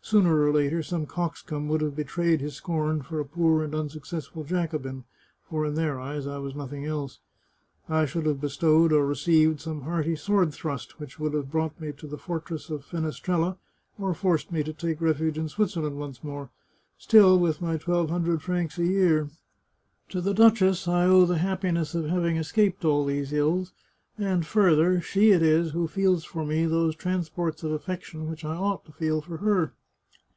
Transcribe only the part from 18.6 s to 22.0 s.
a year. To the duchess I owe the happi ness